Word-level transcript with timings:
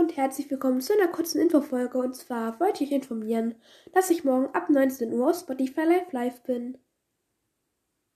und 0.00 0.16
herzlich 0.16 0.50
willkommen 0.50 0.80
zu 0.80 0.94
einer 0.94 1.08
kurzen 1.08 1.42
Infofolge. 1.42 1.98
Und 1.98 2.16
zwar 2.16 2.58
wollte 2.58 2.84
ich 2.84 2.90
informieren, 2.90 3.54
dass 3.92 4.08
ich 4.08 4.24
morgen 4.24 4.46
ab 4.54 4.70
19 4.70 5.12
Uhr 5.12 5.28
auf 5.28 5.38
Spotify 5.38 5.82
Live 5.82 6.12
Live 6.12 6.42
bin. 6.42 6.78